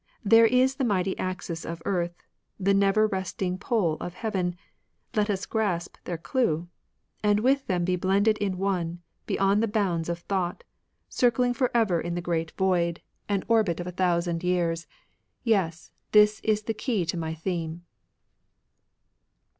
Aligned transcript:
There 0.25 0.47
is 0.47 0.77
the 0.77 0.83
mighty 0.83 1.15
axis 1.19 1.63
of 1.63 1.79
Earth, 1.85 2.23
The 2.59 2.73
never 2.73 3.05
resting 3.05 3.59
pole 3.59 3.97
of 3.99 4.15
Heaven; 4.15 4.55
Let 5.15 5.29
us 5.29 5.45
grasp 5.45 5.97
their 6.05 6.17
due, 6.17 6.69
And 7.23 7.41
with 7.41 7.67
thom 7.67 7.85
be 7.85 7.95
blended 7.97 8.39
in 8.39 8.57
One, 8.57 9.03
Beyond 9.27 9.61
the 9.61 9.67
bounds 9.67 10.09
of 10.09 10.17
thought, 10.17 10.63
'^^ 10.63 10.63
Circling 11.13 11.53
for 11.53 11.69
ever 11.75 12.01
in 12.01 12.15
the 12.15 12.19
great 12.19 12.49
Void, 12.57 13.01
48 13.01 13.01
TAOISM 13.01 13.01
An 13.29 13.43
orbit 13.47 13.79
of 13.79 13.85
a 13.85 13.91
thoiisand 13.93 14.41
years,— 14.41 14.87
Yes, 15.43 15.91
this 16.13 16.39
is 16.43 16.63
the 16.63 16.73
key 16.73 17.05
to 17.05 17.15
my 17.15 17.35
theme. 17.35 17.85